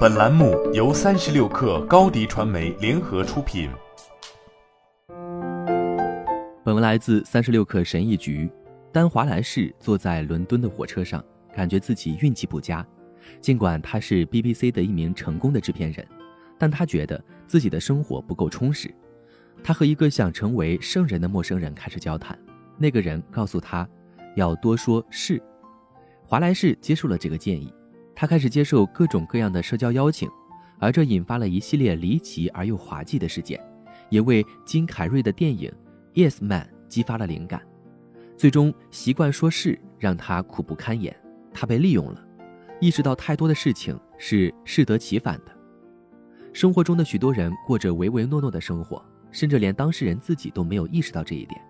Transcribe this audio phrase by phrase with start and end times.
[0.00, 3.70] 本栏目由三十六氪高低传媒联合出品。
[6.62, 8.50] 本文来自三十六氪神译局。
[8.92, 11.24] 丹·华莱士坐在伦敦的火车上，
[11.54, 12.86] 感觉自己运气不佳。
[13.40, 16.06] 尽管他是 BBC 的一名成功的制片人，
[16.58, 18.92] 但他觉得自己的生活不够充实。
[19.62, 22.38] 他和一个想成为圣人的陌生人开始交谈，
[22.76, 23.88] 那个人告诉他，
[24.36, 25.40] 要多说是。
[26.26, 27.72] 华莱士接受了这个建议。
[28.14, 30.28] 他开始接受各种各样的社交邀请，
[30.78, 33.60] 而这引发了一系列离奇而又滑稽的事件，
[34.08, 35.72] 也为金凯瑞的电影
[36.30, 37.62] 《Yes Man》激发了灵感。
[38.36, 41.14] 最终，习惯说是让他苦不堪言，
[41.52, 42.24] 他被利用了，
[42.80, 45.52] 意识到太多的事情是适得其反的。
[46.52, 51.60] 生活中的许多人过着唯唯诺诺的生活，甚至连当事人自己都没有意识到这一点。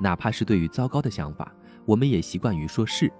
[0.00, 1.52] 哪怕是对于糟糕的想法，
[1.84, 3.12] 我们也习惯于说是。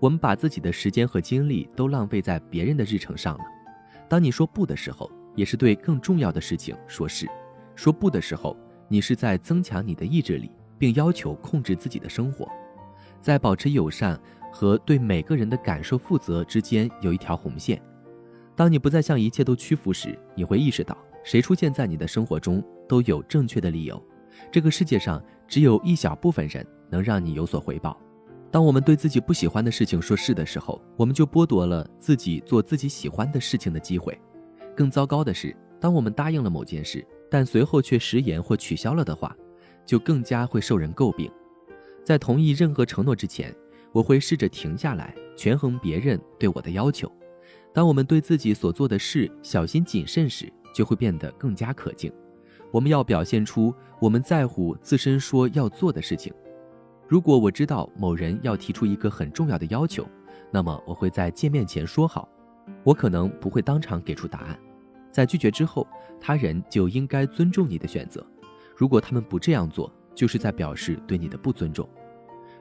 [0.00, 3.44] 我们把自己的时间和精力都浪费在别人的日程上了。
[4.08, 7.28] 当你说不的时候，也是对更重要的事情说是。
[7.76, 8.56] 说不的时候，
[8.88, 12.48] 你是在增强你的意志力，并要求控制自己的生活。
[13.20, 14.18] 在保持友善
[14.50, 17.80] 和对每个人的感受负责之间有一条红线。
[18.56, 24.02] 当你不再向一切都屈服时，你会意识到，谁出现在你的生活中都有正确的理由。
[24.50, 27.98] 这个世界上只有一小部分人能让你有所回报。
[28.50, 34.18] 当我们对自己不喜欢的事情说是的时候，我们就剥夺了自己做自己喜欢的事情的机会。
[34.76, 39.36] 更糟糕的是，当我们答应了某件事，但随后却食言或取消了的话，
[39.86, 41.30] 就更加会受人诟病。
[42.04, 43.54] 在同意任何承诺之前，
[43.92, 47.10] 我会试着停下来，权衡别人对我的要求。
[47.72, 52.12] 当我们对自己所做的事小心谨慎时，就会变得更加可敬。
[52.72, 56.32] 我们要表现出我们在乎自身说要做的事情。
[57.10, 60.06] 如果我知道某人要提出一个很重要的要求，
[60.48, 62.28] 那么我会在见面前说好。
[62.84, 64.56] 我可能不会当场给出答案，
[65.10, 65.84] 在拒绝之后，
[66.20, 68.24] 他人就应该尊重你的选择。
[68.76, 71.84] 如果他们不这样做，就是在表示对你的不尊重。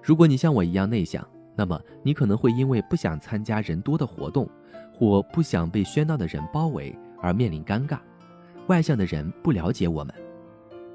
[0.01, 1.23] 如果你像我一样内向，
[1.55, 4.49] 那么你可能会因为不想参加人多的活动，
[4.91, 7.99] 或不想被喧闹的人包围而面临尴尬。
[8.65, 10.11] 外向的人不了解我们。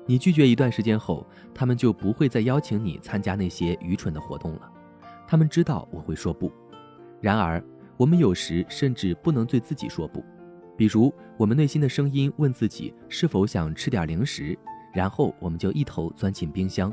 [0.07, 4.71] 你拒绝一段时间后，他们就不会再邀请你参加那些愚蠢的活动了。
[5.27, 6.53] 他们知道我会说不。
[7.21, 7.63] 然而，
[7.97, 10.23] 我们有时甚至不能对自己说不。
[10.77, 14.59] 比如，我们内心的声音问自己是否想吃点零食，
[14.93, 16.93] 然后我们就一头钻进冰箱。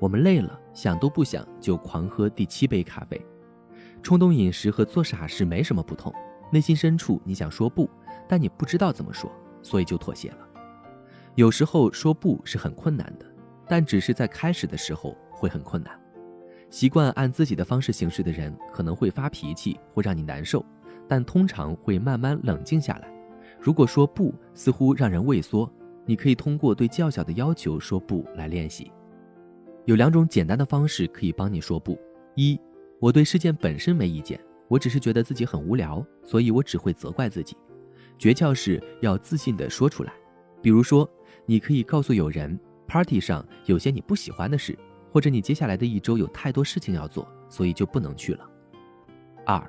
[0.00, 3.20] 我们累了，想都不想就狂喝第七杯咖啡。
[4.02, 6.12] 冲动饮食和做傻事没什么不同。
[6.50, 7.88] 内心深处你想说不，
[8.28, 9.30] 但你不知道怎么说，
[9.62, 10.48] 所以就妥协了。
[11.34, 13.24] 有时候说不是很困难的，
[13.66, 15.98] 但只是在开始的时候会很困难。
[16.68, 20.64] 习惯按自己的方式行事的人可能会发脾气，会让你难受，
[21.08, 23.10] 但通常会慢慢冷静下来。
[23.58, 25.70] 如果说不似乎让人畏缩，
[26.04, 28.92] 你可以通过对较小的要求说不来练习。
[29.86, 31.98] 有两种简单的方式可以帮你说不：
[32.34, 32.60] 一，
[33.00, 34.38] 我对事件本身没意见，
[34.68, 37.56] 我只是觉得自己很无聊，所以我只会责怪自己。
[38.18, 40.12] 诀窍是要自信地说出来，
[40.60, 41.08] 比如说。
[41.46, 44.78] 你可以告诉友人，party 上有些你不喜欢的事，
[45.10, 48.48] 或者你接下来的一周有太多事情要做，所以就不能去了。
[49.44, 49.62] 二，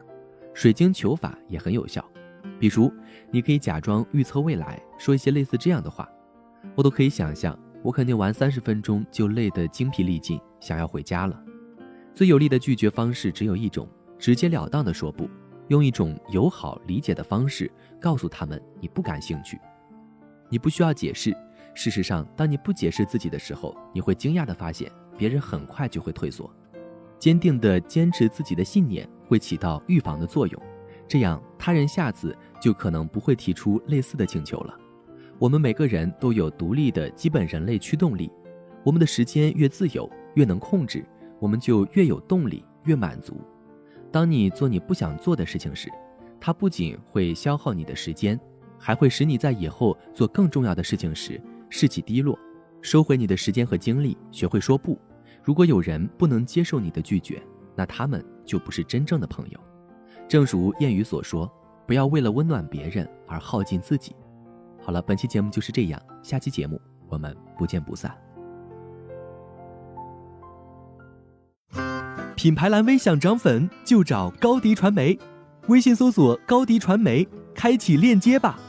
[0.53, 2.03] 水晶球法也很有效，
[2.59, 2.93] 比如
[3.31, 6.07] 你可以假装预测未来，说一些类似这样的话：
[6.75, 11.43] 我都可以想象，我肯定玩三十分钟就累得精疲力尽，想要回家了。
[12.13, 15.27] 最有力的拒绝方式只有一种，直截了当的说不，
[15.69, 17.69] 用一种友好理解的方式
[17.99, 19.59] 告诉他们你不感兴趣，
[20.49, 21.35] 你不需要解释。
[21.73, 26.49] 事实上，当你不解释自己的时候，你会惊讶地发现，别人很快就会退缩。
[27.17, 30.61] 坚定地坚持自己的信念会起到预防的作用，
[31.07, 34.77] 这样他人下次就可能不会提出类似的请求了。
[35.39, 38.31] 我们每个人都有独立的基本人类驱动力，
[38.83, 41.03] 我们的时间越自由，越能控制，
[41.39, 43.41] 我们就越有动力，越满足。
[44.11, 45.89] 当你做你不想做的事情时，
[46.39, 48.39] 它不仅会消耗你的时间，
[48.77, 51.41] 还会使你在以后做更重要的事情时。
[51.75, 52.37] 士气低落，
[52.83, 54.95] 收回你的时间和精力，学会说不。
[55.43, 57.41] 如果有人不能接受你的拒绝，
[57.75, 59.59] 那他们就不是真正的朋友。
[60.27, 61.51] 正如谚语所说
[61.87, 64.15] ：“不要为了温暖别人而耗尽自己。”
[64.79, 66.79] 好了，本期节目就是这样，下期节目
[67.09, 68.15] 我们不见不散。
[72.35, 75.17] 品牌蓝 V 想涨粉就找高迪传媒，
[75.69, 78.59] 微信搜索高迪传媒，开启链接吧。